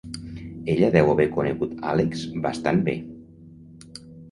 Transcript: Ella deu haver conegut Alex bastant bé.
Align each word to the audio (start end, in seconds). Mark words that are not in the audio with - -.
Ella 0.73 0.89
deu 0.95 1.11
haver 1.11 1.27
conegut 1.35 1.77
Alex 1.91 2.25
bastant 2.47 2.83
bé. 2.91 2.99